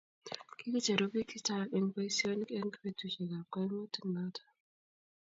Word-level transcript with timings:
kikicheru 0.57 1.05
biik 1.11 1.27
che 1.31 1.37
chang' 1.47 1.73
eng' 1.77 1.91
boisionik 1.93 2.49
eng' 2.59 2.73
betusiekab 2.83 3.45
kaimutik 3.53 4.03
noto 4.13 4.43